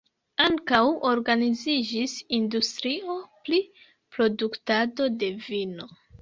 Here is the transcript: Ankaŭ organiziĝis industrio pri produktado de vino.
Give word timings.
Ankaŭ 0.43 0.77
organiziĝis 1.09 2.15
industrio 2.37 3.19
pri 3.45 3.61
produktado 4.17 5.11
de 5.25 5.31
vino. 5.51 5.89